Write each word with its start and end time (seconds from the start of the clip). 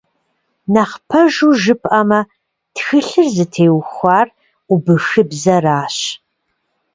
Нэхъ 0.73 0.97
пэжу 1.07 1.51
жыпӀэмэ, 1.61 2.19
тхылъыр 2.75 3.27
зытеухуар 3.35 4.27
убыхыбзэращ. 4.73 5.97